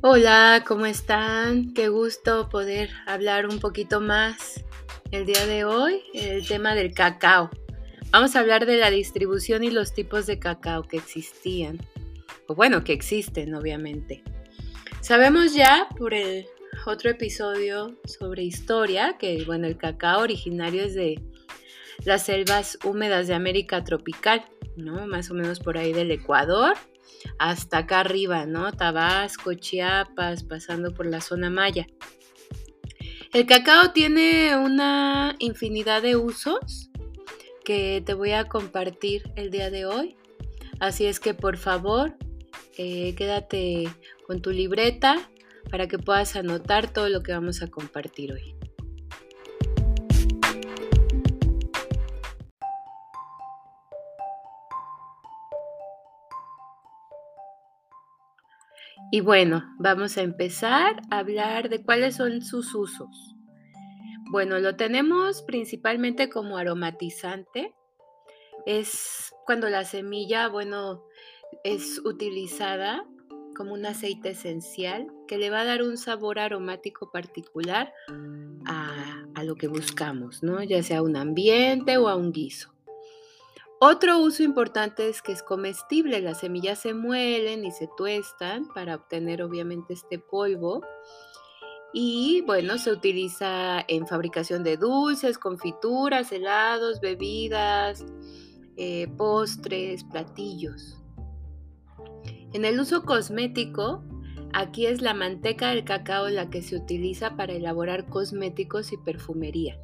Hola, 0.00 0.62
¿cómo 0.64 0.86
están? 0.86 1.74
Qué 1.74 1.88
gusto 1.88 2.48
poder 2.48 2.88
hablar 3.04 3.48
un 3.48 3.58
poquito 3.58 4.00
más 4.00 4.64
el 5.10 5.26
día 5.26 5.44
de 5.44 5.64
hoy, 5.64 6.04
el 6.14 6.46
tema 6.46 6.76
del 6.76 6.94
cacao. 6.94 7.50
Vamos 8.12 8.36
a 8.36 8.40
hablar 8.40 8.64
de 8.64 8.76
la 8.76 8.90
distribución 8.90 9.64
y 9.64 9.72
los 9.72 9.92
tipos 9.94 10.26
de 10.26 10.38
cacao 10.38 10.84
que 10.84 10.98
existían, 10.98 11.80
o 12.46 12.54
bueno, 12.54 12.84
que 12.84 12.92
existen, 12.92 13.52
obviamente. 13.56 14.22
Sabemos 15.00 15.52
ya 15.52 15.88
por 15.98 16.14
el 16.14 16.46
otro 16.86 17.10
episodio 17.10 17.98
sobre 18.04 18.44
historia 18.44 19.16
que, 19.18 19.42
bueno, 19.46 19.66
el 19.66 19.76
cacao 19.76 20.20
originario 20.20 20.84
es 20.84 20.94
de 20.94 21.20
las 22.04 22.22
selvas 22.22 22.78
húmedas 22.84 23.26
de 23.26 23.34
América 23.34 23.82
tropical, 23.82 24.44
¿no? 24.76 25.08
Más 25.08 25.28
o 25.32 25.34
menos 25.34 25.58
por 25.58 25.76
ahí 25.76 25.92
del 25.92 26.12
Ecuador 26.12 26.76
hasta 27.38 27.78
acá 27.78 28.00
arriba, 28.00 28.46
¿no? 28.46 28.72
Tabasco, 28.72 29.54
Chiapas, 29.54 30.44
pasando 30.44 30.92
por 30.94 31.06
la 31.06 31.20
zona 31.20 31.50
maya. 31.50 31.86
El 33.32 33.46
cacao 33.46 33.92
tiene 33.92 34.56
una 34.56 35.36
infinidad 35.38 36.02
de 36.02 36.16
usos 36.16 36.90
que 37.64 38.02
te 38.04 38.14
voy 38.14 38.32
a 38.32 38.44
compartir 38.44 39.30
el 39.36 39.50
día 39.50 39.70
de 39.70 39.84
hoy. 39.84 40.16
Así 40.80 41.04
es 41.04 41.20
que 41.20 41.34
por 41.34 41.58
favor, 41.58 42.16
eh, 42.78 43.14
quédate 43.14 43.88
con 44.26 44.40
tu 44.40 44.50
libreta 44.50 45.30
para 45.70 45.86
que 45.88 45.98
puedas 45.98 46.36
anotar 46.36 46.90
todo 46.90 47.08
lo 47.10 47.22
que 47.22 47.32
vamos 47.32 47.62
a 47.62 47.68
compartir 47.68 48.32
hoy. 48.32 48.57
Y 59.10 59.20
bueno, 59.20 59.64
vamos 59.78 60.18
a 60.18 60.22
empezar 60.22 61.00
a 61.10 61.18
hablar 61.18 61.70
de 61.70 61.82
cuáles 61.82 62.16
son 62.16 62.42
sus 62.42 62.74
usos. 62.74 63.34
Bueno, 64.30 64.58
lo 64.58 64.76
tenemos 64.76 65.42
principalmente 65.42 66.28
como 66.28 66.58
aromatizante. 66.58 67.74
Es 68.66 69.32
cuando 69.46 69.70
la 69.70 69.84
semilla, 69.84 70.48
bueno, 70.48 71.04
es 71.64 72.00
utilizada 72.04 73.06
como 73.56 73.72
un 73.72 73.86
aceite 73.86 74.30
esencial 74.30 75.08
que 75.26 75.38
le 75.38 75.48
va 75.48 75.62
a 75.62 75.64
dar 75.64 75.82
un 75.82 75.96
sabor 75.96 76.38
aromático 76.38 77.10
particular 77.10 77.92
a, 78.66 79.42
lo 79.42 79.54
que 79.54 79.68
buscamos, 79.68 80.42
¿no? 80.42 80.62
Ya 80.62 80.82
sea 80.82 80.98
a 80.98 81.02
un 81.02 81.16
ambiente 81.16 81.96
o 81.96 82.08
a 82.08 82.16
un 82.16 82.32
guiso. 82.32 82.74
Otro 83.80 84.18
uso 84.18 84.42
importante 84.42 85.08
es 85.08 85.22
que 85.22 85.30
es 85.30 85.44
comestible. 85.44 86.20
Las 86.20 86.40
semillas 86.40 86.80
se 86.80 86.94
muelen 86.94 87.64
y 87.64 87.70
se 87.70 87.88
tuestan 87.96 88.66
para 88.74 88.96
obtener 88.96 89.40
obviamente 89.40 89.92
este 89.92 90.18
polvo. 90.18 90.82
Y 91.92 92.42
bueno, 92.44 92.76
se 92.78 92.90
utiliza 92.90 93.84
en 93.86 94.08
fabricación 94.08 94.64
de 94.64 94.76
dulces, 94.76 95.38
confituras, 95.38 96.32
helados, 96.32 97.00
bebidas, 97.00 98.04
eh, 98.76 99.06
postres, 99.16 100.02
platillos. 100.02 100.98
En 102.52 102.64
el 102.64 102.80
uso 102.80 103.04
cosmético, 103.04 104.02
aquí 104.52 104.86
es 104.86 105.02
la 105.02 105.14
manteca 105.14 105.68
del 105.68 105.84
cacao 105.84 106.28
la 106.28 106.50
que 106.50 106.62
se 106.62 106.76
utiliza 106.76 107.36
para 107.36 107.52
elaborar 107.52 108.08
cosméticos 108.08 108.92
y 108.92 108.96
perfumería, 108.96 109.78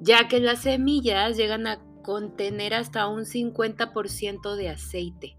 ya 0.00 0.26
que 0.26 0.40
las 0.40 0.62
semillas 0.62 1.36
llegan 1.36 1.66
a 1.66 1.87
contener 2.08 2.72
hasta 2.72 3.06
un 3.06 3.26
50% 3.26 4.56
de 4.56 4.70
aceite. 4.70 5.36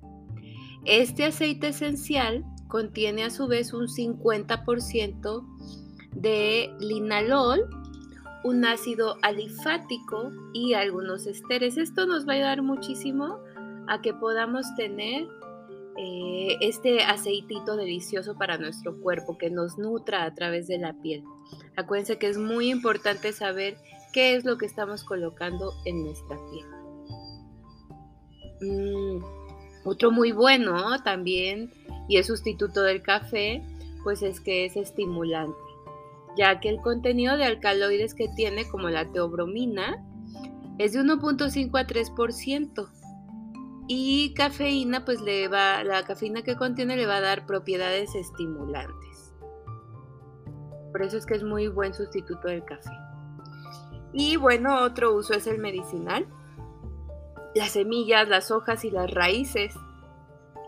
Este 0.85 1.25
aceite 1.25 1.69
esencial 1.69 2.45
contiene 2.67 3.23
a 3.23 3.31
su 3.31 3.47
vez 3.47 3.73
un 3.73 3.87
50% 3.87 5.47
de 6.13 6.69
linalol, 6.79 7.67
un 8.43 8.65
ácido 8.65 9.17
alifático 9.23 10.29
y 10.53 10.75
algunos 10.75 11.25
esteres. 11.25 11.75
Esto 11.77 12.05
nos 12.05 12.27
va 12.27 12.33
a 12.33 12.35
ayudar 12.35 12.61
muchísimo 12.61 13.39
a 13.87 14.03
que 14.03 14.13
podamos 14.13 14.67
tener 14.75 15.27
eh, 15.97 16.55
este 16.61 17.01
aceitito 17.01 17.77
delicioso 17.77 18.35
para 18.35 18.59
nuestro 18.59 19.01
cuerpo 19.01 19.39
que 19.39 19.49
nos 19.49 19.79
nutra 19.79 20.23
a 20.23 20.35
través 20.35 20.67
de 20.67 20.77
la 20.77 20.93
piel. 21.01 21.23
Acuérdense 21.75 22.19
que 22.19 22.27
es 22.27 22.37
muy 22.37 22.69
importante 22.69 23.33
saber 23.33 23.75
qué 24.13 24.35
es 24.35 24.45
lo 24.45 24.57
que 24.57 24.65
estamos 24.65 25.03
colocando 25.03 25.73
en 25.85 26.03
nuestra 26.03 26.37
piel. 26.49 26.65
Mm, 28.61 29.23
otro 29.85 30.11
muy 30.11 30.31
bueno 30.31 31.01
también, 31.03 31.71
y 32.07 32.17
es 32.17 32.27
sustituto 32.27 32.81
del 32.81 33.01
café, 33.01 33.63
pues 34.03 34.21
es 34.21 34.39
que 34.41 34.65
es 34.65 34.75
estimulante, 34.75 35.57
ya 36.37 36.59
que 36.59 36.69
el 36.69 36.81
contenido 36.81 37.37
de 37.37 37.45
alcaloides 37.45 38.13
que 38.13 38.27
tiene, 38.35 38.67
como 38.67 38.89
la 38.89 39.11
teobromina, 39.11 40.03
es 40.77 40.93
de 40.93 41.01
1.5 41.01 41.79
a 41.79 41.85
3%. 41.85 42.89
Y 43.91 44.33
cafeína, 44.35 45.03
pues 45.03 45.19
le 45.21 45.47
va, 45.47 45.83
la 45.83 46.03
cafeína 46.03 46.43
que 46.43 46.55
contiene 46.55 46.95
le 46.95 47.07
va 47.07 47.17
a 47.17 47.21
dar 47.21 47.47
propiedades 47.47 48.13
estimulantes. 48.13 49.33
Por 50.91 51.01
eso 51.01 51.17
es 51.17 51.25
que 51.25 51.33
es 51.35 51.43
muy 51.43 51.67
buen 51.67 51.93
sustituto 51.93 52.47
del 52.47 52.63
café. 52.63 52.91
Y 54.13 54.37
bueno, 54.37 54.83
otro 54.83 55.13
uso 55.15 55.33
es 55.33 55.47
el 55.47 55.59
medicinal. 55.59 56.25
Las 57.55 57.71
semillas, 57.71 58.27
las 58.27 58.51
hojas 58.51 58.85
y 58.85 58.91
las 58.91 59.11
raíces 59.11 59.73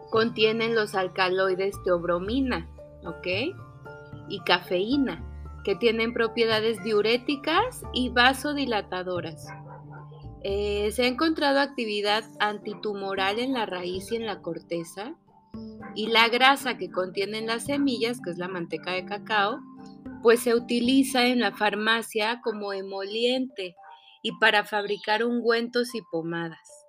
contienen 0.09 0.75
los 0.75 0.93
alcaloides 0.93 1.81
teobromina, 1.83 2.67
¿ok? 3.05 3.55
Y 4.27 4.39
cafeína, 4.45 5.23
que 5.63 5.75
tienen 5.75 6.13
propiedades 6.13 6.83
diuréticas 6.83 7.83
y 7.93 8.09
vasodilatadoras. 8.09 9.47
Eh, 10.43 10.89
se 10.91 11.03
ha 11.03 11.07
encontrado 11.07 11.59
actividad 11.59 12.23
antitumoral 12.39 13.39
en 13.39 13.53
la 13.53 13.65
raíz 13.65 14.11
y 14.11 14.15
en 14.15 14.25
la 14.25 14.41
corteza. 14.41 15.15
Y 15.93 16.07
la 16.07 16.29
grasa 16.29 16.77
que 16.77 16.89
contienen 16.89 17.47
las 17.47 17.65
semillas, 17.65 18.21
que 18.21 18.31
es 18.31 18.37
la 18.37 18.47
manteca 18.47 18.91
de 18.91 19.05
cacao, 19.05 19.59
pues 20.21 20.41
se 20.41 20.55
utiliza 20.55 21.25
en 21.27 21.39
la 21.39 21.51
farmacia 21.51 22.41
como 22.43 22.73
emoliente 22.73 23.75
y 24.23 24.31
para 24.39 24.65
fabricar 24.65 25.23
ungüentos 25.23 25.95
y 25.95 26.01
pomadas. 26.11 26.85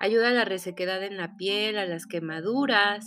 Ayuda 0.00 0.28
a 0.28 0.32
la 0.32 0.44
resequedad 0.44 1.02
en 1.02 1.16
la 1.16 1.36
piel, 1.36 1.78
a 1.78 1.86
las 1.86 2.06
quemaduras, 2.06 3.06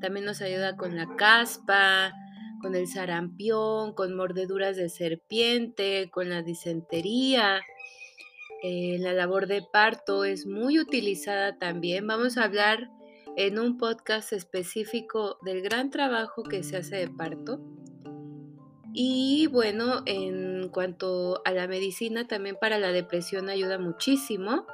también 0.00 0.26
nos 0.26 0.40
ayuda 0.40 0.76
con 0.76 0.96
la 0.96 1.14
caspa, 1.16 2.12
con 2.60 2.74
el 2.74 2.86
sarampión, 2.86 3.94
con 3.94 4.16
mordeduras 4.16 4.76
de 4.76 4.88
serpiente, 4.88 6.10
con 6.10 6.28
la 6.28 6.42
disentería. 6.42 7.60
Eh, 8.62 8.98
la 9.00 9.12
labor 9.12 9.46
de 9.46 9.62
parto 9.72 10.24
es 10.24 10.46
muy 10.46 10.78
utilizada 10.78 11.58
también. 11.58 12.06
Vamos 12.06 12.36
a 12.36 12.44
hablar 12.44 12.90
en 13.36 13.58
un 13.58 13.78
podcast 13.78 14.32
específico 14.32 15.38
del 15.42 15.62
gran 15.62 15.90
trabajo 15.90 16.42
que 16.42 16.62
se 16.62 16.76
hace 16.76 16.96
de 16.96 17.08
parto. 17.08 17.60
Y 18.92 19.46
bueno, 19.46 20.02
en 20.06 20.68
cuanto 20.68 21.42
a 21.44 21.52
la 21.52 21.68
medicina, 21.68 22.26
también 22.26 22.56
para 22.60 22.78
la 22.78 22.92
depresión 22.92 23.48
ayuda 23.48 23.78
muchísimo. 23.78 24.66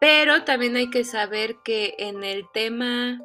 Pero 0.00 0.44
también 0.44 0.76
hay 0.76 0.90
que 0.90 1.02
saber 1.04 1.56
que 1.64 1.94
en 1.98 2.22
el 2.22 2.44
tema 2.52 3.20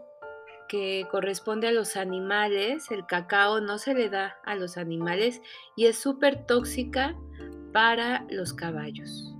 que 0.68 1.06
corresponde 1.12 1.68
a 1.68 1.72
los 1.72 1.96
animales, 1.96 2.90
el 2.90 3.06
cacao 3.06 3.62
no 3.62 3.78
se 3.78 3.94
le 3.94 4.10
da 4.10 4.38
a 4.44 4.56
los 4.56 4.78
animales 4.78 5.40
y 5.76 5.86
es 5.86 6.00
súper 6.00 6.48
tóxica 6.48 7.16
para 7.72 8.26
los 8.30 8.54
caballos. 8.54 9.36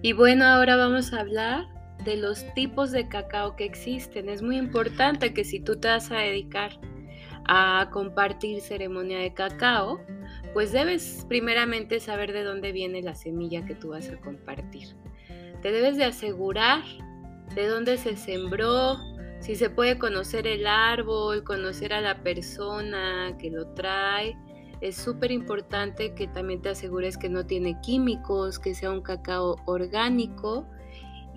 Y 0.00 0.12
bueno, 0.12 0.44
ahora 0.46 0.76
vamos 0.76 1.12
a 1.12 1.20
hablar 1.20 1.77
de 2.08 2.16
los 2.16 2.42
tipos 2.54 2.90
de 2.90 3.06
cacao 3.06 3.54
que 3.54 3.66
existen. 3.66 4.30
Es 4.30 4.40
muy 4.40 4.56
importante 4.56 5.34
que 5.34 5.44
si 5.44 5.60
tú 5.60 5.76
te 5.76 5.88
vas 5.88 6.10
a 6.10 6.16
dedicar 6.16 6.80
a 7.44 7.90
compartir 7.92 8.62
ceremonia 8.62 9.18
de 9.18 9.34
cacao, 9.34 10.00
pues 10.54 10.72
debes 10.72 11.26
primeramente 11.28 12.00
saber 12.00 12.32
de 12.32 12.44
dónde 12.44 12.72
viene 12.72 13.02
la 13.02 13.14
semilla 13.14 13.66
que 13.66 13.74
tú 13.74 13.90
vas 13.90 14.08
a 14.08 14.16
compartir. 14.16 14.96
Te 15.60 15.70
debes 15.70 15.98
de 15.98 16.06
asegurar 16.06 16.82
de 17.54 17.66
dónde 17.66 17.98
se 17.98 18.16
sembró, 18.16 18.96
si 19.40 19.54
se 19.54 19.68
puede 19.68 19.98
conocer 19.98 20.46
el 20.46 20.66
árbol, 20.66 21.44
conocer 21.44 21.92
a 21.92 22.00
la 22.00 22.22
persona 22.22 23.36
que 23.38 23.50
lo 23.50 23.66
trae. 23.74 24.34
Es 24.80 24.96
súper 24.96 25.30
importante 25.30 26.14
que 26.14 26.26
también 26.26 26.62
te 26.62 26.70
asegures 26.70 27.18
que 27.18 27.28
no 27.28 27.44
tiene 27.44 27.78
químicos, 27.82 28.58
que 28.58 28.74
sea 28.74 28.92
un 28.92 29.02
cacao 29.02 29.56
orgánico 29.66 30.66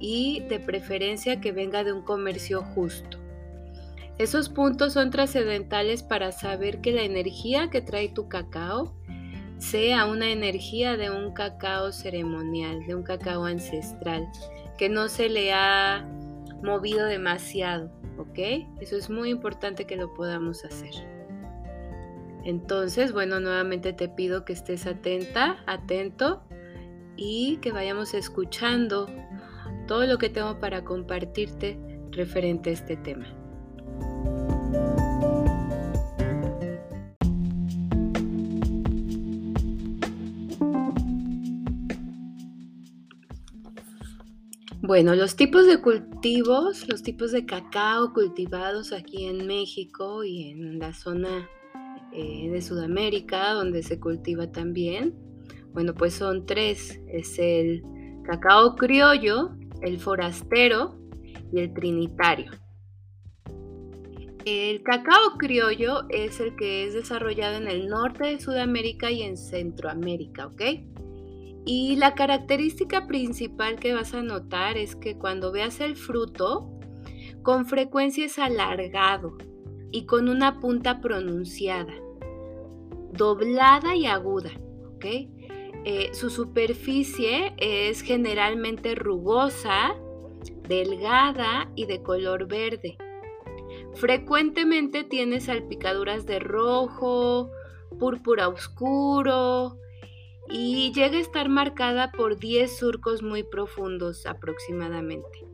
y 0.02 0.42
de 0.50 0.60
preferencia 0.60 1.40
que 1.40 1.52
venga 1.52 1.84
de 1.84 1.94
un 1.94 2.02
comercio 2.02 2.64
justo. 2.64 3.20
Esos 4.18 4.50
puntos 4.50 4.94
son 4.94 5.12
trascendentales 5.12 6.04
para 6.04 6.32
saber 6.32 6.82
que 6.82 6.92
la 6.92 7.04
energía 7.04 7.70
que 7.70 7.82
trae 7.82 8.10
tu 8.10 8.28
cacao 8.28 8.94
sea 9.58 10.06
una 10.06 10.32
energía 10.32 10.98
de 10.98 11.12
un 11.12 11.34
cacao 11.34 11.92
ceremonial, 11.92 12.86
de 12.88 12.96
un 12.96 13.04
cacao 13.04 13.46
ancestral, 13.46 14.28
que 14.78 14.90
no 14.90 15.08
se 15.08 15.30
le 15.30 15.54
ha 15.54 16.08
movido 16.64 17.06
demasiado, 17.06 17.92
¿ok? 18.18 18.68
Eso 18.80 18.98
es 18.98 19.10
muy 19.10 19.30
importante 19.30 19.86
que 19.86 19.96
lo 19.96 20.14
podamos 20.16 20.66
hacer. 20.66 20.92
Entonces, 22.44 23.14
bueno, 23.14 23.40
nuevamente 23.40 23.94
te 23.94 24.10
pido 24.10 24.46
que 24.46 24.54
estés 24.54 24.88
atenta, 24.88 25.64
atento 25.68 26.42
y 27.16 27.58
que 27.58 27.72
vayamos 27.72 28.16
escuchando 28.16 29.08
todo 29.92 30.08
lo 30.08 30.18
que 30.18 30.30
tengo 30.30 30.58
para 30.58 30.86
compartirte 30.86 31.78
referente 32.12 32.70
a 32.70 32.74
este 32.74 32.96
tema. 32.96 33.26
Bueno, 44.82 45.14
los 45.16 45.36
tipos 45.36 45.68
de 45.68 45.82
cultivos, 45.82 46.88
los 46.88 47.04
tipos 47.04 47.34
de 47.34 47.46
cacao 47.46 48.14
cultivados 48.14 48.94
aquí 48.94 49.26
en 49.26 49.46
México 49.46 50.24
y 50.24 50.52
en 50.52 50.80
la 50.80 50.94
zona 50.94 51.50
eh, 52.14 52.50
de 52.50 52.62
Sudamérica 52.62 53.52
donde 53.52 53.84
se 53.84 54.00
cultiva 54.00 54.54
también, 54.54 55.14
bueno, 55.74 55.94
pues 55.94 56.14
son 56.14 56.46
tres. 56.46 56.98
Es 57.10 57.38
el 57.40 57.84
cacao 58.24 58.78
criollo, 58.78 59.58
el 59.82 60.00
forastero 60.00 60.96
y 61.52 61.60
el 61.60 61.74
trinitario. 61.74 62.52
El 64.46 64.82
cacao 64.82 65.38
criollo 65.38 66.06
es 66.10 66.40
el 66.40 66.56
que 66.56 66.86
es 66.86 66.96
desarrollado 66.96 67.58
en 67.58 67.68
el 67.68 67.88
norte 67.88 68.26
de 68.26 68.40
Sudamérica 68.40 69.12
y 69.12 69.22
en 69.22 69.38
Centroamérica, 69.38 70.48
¿ok? 70.48 70.62
Y 71.66 71.96
la 71.98 72.16
característica 72.16 73.06
principal 73.06 73.76
que 73.80 73.94
vas 73.94 74.16
a 74.16 74.24
notar 74.24 74.78
es 74.78 74.96
que 74.96 75.16
cuando 75.16 75.52
veas 75.52 75.80
el 75.80 75.96
fruto, 75.96 76.72
con 77.44 77.68
frecuencia 77.68 78.26
es 78.26 78.40
alargado 78.40 79.38
y 79.92 80.06
con 80.08 80.28
una 80.28 80.60
punta 80.60 81.02
pronunciada, 81.02 81.94
doblada 83.14 83.96
y 83.96 84.08
aguda, 84.08 84.52
¿ok? 84.96 85.06
Eh, 85.84 86.14
su 86.14 86.30
superficie 86.30 87.54
es 87.58 88.02
generalmente 88.02 88.94
rugosa, 88.94 89.96
delgada 90.68 91.72
y 91.76 91.86
de 91.86 92.04
color 92.04 92.48
verde. 92.48 92.98
Frecuentemente 93.96 95.04
tiene 95.04 95.42
salpicaduras 95.42 96.26
de 96.26 96.40
rojo, 96.40 97.52
púrpura 98.00 98.48
oscuro 98.48 99.78
y 100.50 100.92
llega 100.94 101.18
a 101.18 101.22
estar 101.22 101.50
marcada 101.50 102.12
por 102.12 102.38
10 102.38 102.78
surcos 102.78 103.24
muy 103.24 103.44
profundos 103.44 104.26
aproximadamente. 104.26 105.46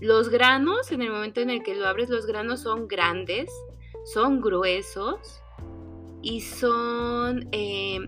Los 0.00 0.28
granos, 0.28 0.92
en 0.92 1.02
el 1.02 1.10
momento 1.10 1.40
en 1.40 1.50
el 1.50 1.62
que 1.62 1.74
lo 1.74 1.86
abres, 1.86 2.08
los 2.08 2.24
granos 2.26 2.60
son 2.60 2.86
grandes, 2.86 3.50
son 4.04 4.40
gruesos 4.40 5.42
y 6.22 6.40
son 6.40 7.48
eh, 7.52 7.98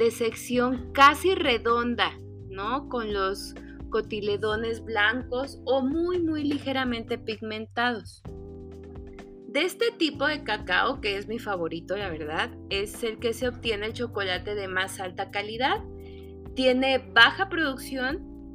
de 0.00 0.10
sección 0.10 0.92
casi 0.94 1.34
redonda, 1.34 2.18
¿no? 2.48 2.88
Con 2.88 3.12
los 3.12 3.54
cotiledones 3.90 4.82
blancos 4.82 5.60
o 5.66 5.82
muy, 5.82 6.22
muy 6.22 6.42
ligeramente 6.42 7.18
pigmentados. 7.18 8.22
De 9.46 9.60
este 9.60 9.90
tipo 9.90 10.26
de 10.26 10.42
cacao, 10.42 11.02
que 11.02 11.18
es 11.18 11.28
mi 11.28 11.38
favorito, 11.38 11.98
la 11.98 12.08
verdad, 12.08 12.50
es 12.70 13.04
el 13.04 13.18
que 13.18 13.34
se 13.34 13.46
obtiene 13.46 13.84
el 13.84 13.92
chocolate 13.92 14.54
de 14.54 14.68
más 14.68 15.00
alta 15.00 15.30
calidad. 15.30 15.84
Tiene 16.54 16.96
baja 17.12 17.50
producción 17.50 18.54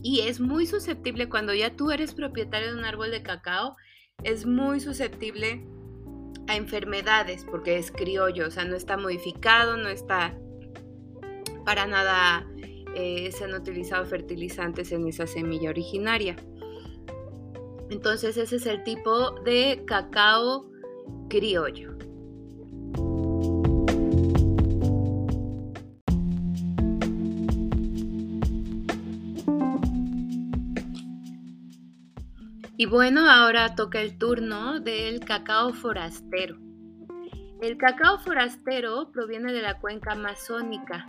y 0.00 0.20
es 0.20 0.38
muy 0.38 0.64
susceptible 0.64 1.28
cuando 1.28 1.54
ya 1.54 1.74
tú 1.74 1.90
eres 1.90 2.14
propietario 2.14 2.72
de 2.72 2.78
un 2.78 2.84
árbol 2.84 3.10
de 3.10 3.24
cacao, 3.24 3.74
es 4.22 4.46
muy 4.46 4.78
susceptible 4.78 5.66
a 6.46 6.54
enfermedades 6.54 7.44
porque 7.44 7.78
es 7.78 7.90
criollo, 7.90 8.46
o 8.46 8.50
sea, 8.52 8.64
no 8.64 8.76
está 8.76 8.96
modificado, 8.96 9.76
no 9.76 9.88
está 9.88 10.38
para 11.64 11.86
nada 11.86 12.46
eh, 12.94 13.30
se 13.32 13.44
han 13.44 13.54
utilizado 13.54 14.04
fertilizantes 14.04 14.92
en 14.92 15.08
esa 15.08 15.26
semilla 15.26 15.70
originaria. 15.70 16.36
Entonces 17.90 18.36
ese 18.36 18.56
es 18.56 18.66
el 18.66 18.82
tipo 18.84 19.32
de 19.42 19.82
cacao 19.86 20.70
criollo. 21.28 21.92
Y 32.76 32.86
bueno, 32.86 33.30
ahora 33.30 33.76
toca 33.76 34.00
el 34.00 34.18
turno 34.18 34.80
del 34.80 35.20
cacao 35.20 35.72
forastero. 35.72 36.58
El 37.62 37.78
cacao 37.78 38.18
forastero 38.18 39.10
proviene 39.12 39.52
de 39.52 39.62
la 39.62 39.78
cuenca 39.78 40.12
amazónica 40.12 41.06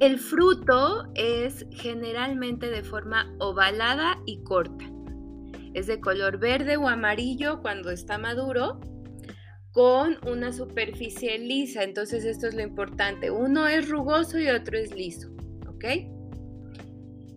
el 0.00 0.18
fruto 0.18 1.10
es 1.14 1.66
generalmente 1.70 2.70
de 2.70 2.82
forma 2.82 3.34
ovalada 3.38 4.20
y 4.26 4.42
corta. 4.42 4.84
Es 5.72 5.86
de 5.86 6.00
color 6.00 6.38
verde 6.38 6.76
o 6.76 6.88
amarillo 6.88 7.60
cuando 7.62 7.90
está 7.90 8.18
maduro, 8.18 8.80
con 9.72 10.18
una 10.26 10.52
superficie 10.52 11.38
lisa. 11.38 11.82
Entonces 11.82 12.24
esto 12.24 12.46
es 12.46 12.54
lo 12.54 12.62
importante. 12.62 13.30
Uno 13.30 13.66
es 13.66 13.88
rugoso 13.88 14.38
y 14.38 14.48
otro 14.48 14.78
es 14.78 14.94
liso. 14.94 15.34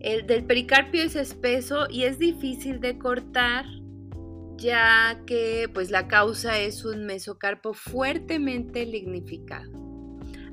El 0.00 0.26
del 0.26 0.44
pericarpio 0.44 1.02
es 1.02 1.16
espeso 1.16 1.86
y 1.90 2.04
es 2.04 2.18
difícil 2.18 2.80
de 2.80 2.98
cortar 2.98 3.66
ya 4.56 5.22
que 5.26 5.68
pues 5.72 5.90
la 5.90 6.08
causa 6.08 6.58
es 6.58 6.84
un 6.84 7.04
mesocarpo 7.04 7.74
fuertemente 7.74 8.86
lignificado. 8.86 9.70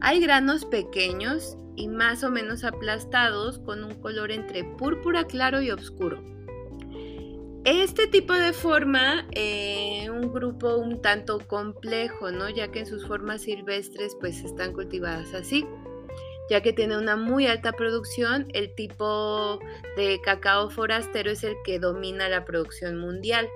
Hay 0.02 0.20
granos 0.20 0.66
pequeños 0.66 1.58
y 1.76 1.88
más 1.88 2.24
o 2.24 2.30
menos 2.30 2.64
aplastados 2.64 3.60
con 3.60 3.84
un 3.84 3.96
color 3.96 4.32
entre 4.32 4.64
púrpura 4.64 5.26
claro 5.26 5.62
y 5.62 5.72
oscuro. 5.72 6.22
Este 7.66 8.06
tipo 8.06 8.34
de 8.34 8.54
forma, 8.54 9.28
eh, 9.32 10.08
un 10.12 10.32
grupo 10.32 10.76
un 10.76 11.02
tanto 11.02 11.40
complejo, 11.48 12.30
¿no? 12.30 12.48
Ya 12.48 12.72
que 12.72 12.82
en 12.82 12.86
sus 12.86 13.08
formas 13.08 13.42
silvestres 13.42 14.16
pues 14.20 14.44
están 14.44 14.72
cultivadas 14.72 15.34
así. 15.34 15.66
Ya 16.48 16.62
que 16.62 16.74
tiene 16.74 16.96
una 16.96 17.16
muy 17.16 17.48
alta 17.48 17.72
producción, 17.72 18.46
el 18.54 18.76
tipo 18.76 19.60
de 19.98 20.22
cacao 20.22 20.70
forastero 20.70 21.32
es 21.32 21.44
el 21.44 21.56
que 21.66 21.80
domina 21.80 22.30
la 22.30 22.46
producción 22.46 23.00
mundial. 23.00 23.50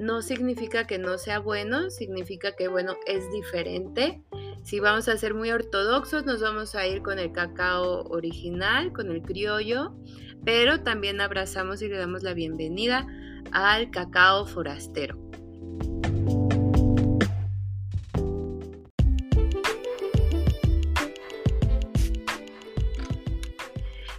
No 0.00 0.22
significa 0.22 0.88
que 0.88 0.98
no 0.98 1.16
sea 1.16 1.38
bueno, 1.38 1.90
significa 1.90 2.56
que 2.56 2.66
bueno, 2.66 2.96
es 3.06 3.30
diferente 3.30 4.20
si 4.66 4.80
vamos 4.80 5.08
a 5.08 5.16
ser 5.16 5.32
muy 5.32 5.52
ortodoxos, 5.52 6.26
nos 6.26 6.40
vamos 6.40 6.74
a 6.74 6.84
ir 6.88 7.00
con 7.00 7.20
el 7.20 7.30
cacao 7.30 8.02
original, 8.08 8.92
con 8.92 9.12
el 9.12 9.22
criollo, 9.22 9.94
pero 10.44 10.82
también 10.82 11.20
abrazamos 11.20 11.82
y 11.82 11.88
le 11.88 11.96
damos 11.96 12.24
la 12.24 12.34
bienvenida 12.34 13.06
al 13.52 13.92
cacao 13.92 14.44
forastero. 14.44 15.16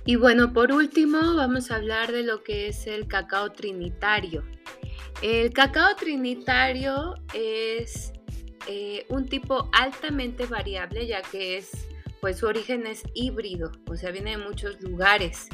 Y 0.05 0.15
bueno, 0.15 0.53
por 0.53 0.71
último 0.71 1.35
vamos 1.35 1.71
a 1.71 1.75
hablar 1.75 2.13
de 2.13 2.23
lo 2.23 2.41
que 2.45 2.67
es 2.69 2.87
el 2.87 3.09
cacao 3.09 3.51
trinitario. 3.51 4.45
El 5.21 5.51
cacao 5.51 5.93
trinitario 5.97 7.15
es 7.33 8.13
eh, 8.67 9.05
un 9.09 9.27
tipo 9.27 9.69
altamente 9.73 10.45
variable, 10.45 11.07
ya 11.07 11.21
que 11.21 11.57
es, 11.57 11.71
pues 12.21 12.39
su 12.39 12.47
origen 12.47 12.85
es 12.85 13.03
híbrido, 13.13 13.71
o 13.89 13.95
sea, 13.95 14.11
viene 14.11 14.31
de 14.31 14.37
muchos 14.37 14.81
lugares. 14.81 15.47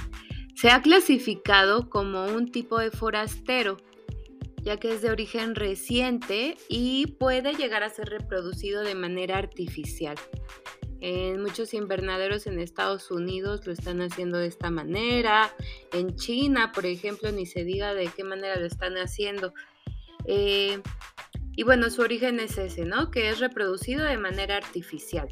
Se 0.55 0.69
ha 0.69 0.81
clasificado 0.81 1.89
como 1.89 2.25
un 2.25 2.51
tipo 2.51 2.79
de 2.79 2.91
forastero, 2.91 3.77
ya 4.61 4.77
que 4.77 4.93
es 4.93 5.01
de 5.01 5.11
origen 5.11 5.55
reciente 5.55 6.57
y 6.69 7.07
puede 7.07 7.53
llegar 7.53 7.83
a 7.83 7.89
ser 7.89 8.09
reproducido 8.09 8.81
de 8.81 8.95
manera 8.95 9.37
artificial. 9.37 10.15
En 11.01 11.41
muchos 11.41 11.73
invernaderos 11.73 12.47
en 12.47 12.59
Estados 12.59 13.11
Unidos 13.11 13.67
lo 13.67 13.73
están 13.73 14.01
haciendo 14.01 14.37
de 14.37 14.47
esta 14.47 14.69
manera. 14.69 15.53
En 15.91 16.15
China, 16.15 16.71
por 16.73 16.85
ejemplo, 16.85 17.29
ni 17.33 17.45
se 17.45 17.65
diga 17.65 17.93
de 17.93 18.07
qué 18.07 18.23
manera 18.23 18.57
lo 18.57 18.65
están 18.65 18.93
haciendo. 18.95 19.53
Eh, 20.25 20.79
y 21.55 21.63
bueno, 21.63 21.89
su 21.89 22.01
origen 22.01 22.39
es 22.39 22.57
ese, 22.57 22.85
¿no? 22.85 23.11
Que 23.11 23.29
es 23.29 23.39
reproducido 23.39 24.03
de 24.05 24.17
manera 24.17 24.57
artificial. 24.57 25.27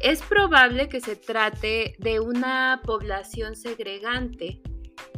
Es 0.00 0.22
probable 0.22 0.88
que 0.88 1.00
se 1.00 1.14
trate 1.14 1.94
de 1.98 2.20
una 2.20 2.80
población 2.84 3.54
segregante 3.54 4.60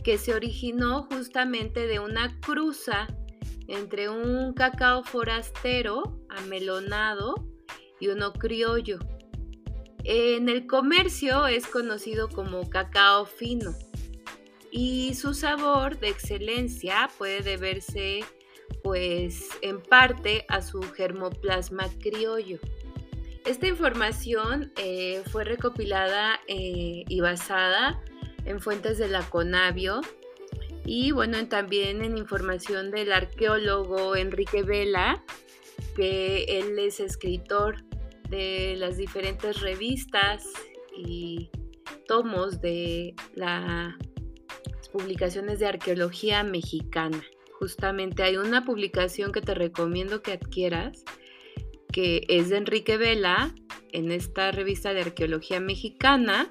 que 0.02 0.18
se 0.18 0.34
originó 0.34 1.04
justamente 1.04 1.86
de 1.86 2.00
una 2.00 2.38
cruza 2.40 3.06
entre 3.68 4.08
un 4.08 4.52
cacao 4.52 5.04
forastero 5.04 6.20
amelonado 6.28 7.34
y 8.00 8.08
uno 8.08 8.32
criollo. 8.32 8.98
En 10.04 10.48
el 10.48 10.66
comercio 10.66 11.46
es 11.46 11.66
conocido 11.66 12.28
como 12.28 12.68
cacao 12.68 13.24
fino 13.24 13.72
y 14.72 15.14
su 15.14 15.32
sabor 15.32 16.00
de 16.00 16.08
excelencia 16.08 17.08
puede 17.18 17.42
deberse 17.42 18.24
pues 18.82 19.48
en 19.62 19.80
parte 19.80 20.44
a 20.48 20.62
su 20.62 20.82
germoplasma 20.82 21.88
criollo. 22.00 22.58
Esta 23.44 23.66
información 23.66 24.72
eh, 24.76 25.22
fue 25.30 25.44
recopilada 25.44 26.40
eh, 26.46 27.04
y 27.08 27.20
basada 27.20 28.00
en 28.44 28.60
fuentes 28.60 28.98
de 28.98 29.08
la 29.08 29.22
Conavio 29.22 30.00
y 30.84 31.12
bueno, 31.12 31.46
también 31.48 32.02
en 32.02 32.18
información 32.18 32.90
del 32.90 33.12
arqueólogo 33.12 34.16
Enrique 34.16 34.62
Vela, 34.62 35.24
que 35.94 36.44
él 36.44 36.78
es 36.78 37.00
escritor 37.00 37.84
de 38.28 38.74
las 38.76 38.96
diferentes 38.96 39.60
revistas 39.60 40.44
y 40.96 41.50
tomos 42.06 42.60
de 42.60 43.14
las 43.34 43.94
publicaciones 44.92 45.60
de 45.60 45.66
arqueología 45.66 46.42
mexicana. 46.42 47.22
Justamente 47.62 48.24
hay 48.24 48.38
una 48.38 48.64
publicación 48.64 49.30
que 49.30 49.40
te 49.40 49.54
recomiendo 49.54 50.20
que 50.20 50.32
adquieras, 50.32 51.04
que 51.92 52.26
es 52.28 52.48
de 52.48 52.56
Enrique 52.56 52.96
Vela, 52.96 53.54
en 53.92 54.10
esta 54.10 54.50
revista 54.50 54.92
de 54.92 55.02
arqueología 55.02 55.60
mexicana, 55.60 56.50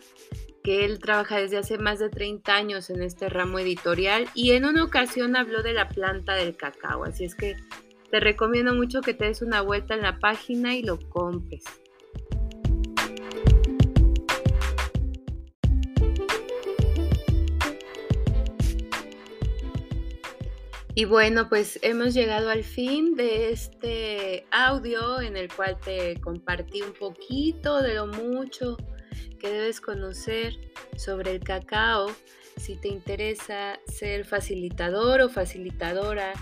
que 0.64 0.86
él 0.86 1.00
trabaja 1.00 1.38
desde 1.38 1.58
hace 1.58 1.78
más 1.78 2.00
de 2.00 2.08
30 2.08 2.56
años 2.56 2.90
en 2.90 3.04
este 3.04 3.28
ramo 3.28 3.60
editorial 3.60 4.30
y 4.36 4.52
en 4.52 4.64
una 4.64 4.86
ocasión 4.86 5.36
habló 5.36 5.64
de 5.64 5.74
la 5.74 5.90
planta 5.90 6.36
del 6.36 6.56
cacao, 6.56 7.04
así 7.04 7.26
es 7.26 7.36
que 7.36 7.58
te 8.10 8.22
recomiendo 8.22 8.74
mucho 8.74 9.02
que 9.02 9.14
te 9.14 9.26
des 9.26 9.42
una 9.42 9.60
vuelta 9.60 9.96
en 9.96 10.04
la 10.04 10.18
página 10.18 10.76
y 10.76 10.82
lo 10.82 10.98
compres. 11.10 11.66
Y 20.94 21.06
bueno, 21.06 21.48
pues 21.48 21.80
hemos 21.84 22.14
llegado 22.14 22.50
al 22.50 22.66
fin 22.66 23.16
de 23.16 23.52
este 23.52 24.46
audio 24.52 25.22
en 25.22 25.38
el 25.38 25.48
cual 25.54 25.80
te 25.80 26.20
compartí 26.20 26.82
un 26.82 26.94
poquito 26.94 27.82
de 27.82 27.94
lo 27.94 28.08
mucho 28.08 28.76
que 29.40 29.50
debes 29.50 29.80
conocer 29.80 30.54
sobre 30.98 31.32
el 31.32 31.40
cacao 31.40 32.12
si 32.58 32.76
te 32.76 32.90
interesa 32.90 33.80
ser 33.88 34.26
facilitador 34.26 35.22
o 35.22 35.30
facilitadora, 35.30 36.34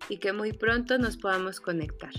y 0.09 0.17
que 0.17 0.33
muy 0.33 0.51
pronto 0.51 0.97
nos 0.97 1.17
podamos 1.17 1.59
conectar. 1.61 2.13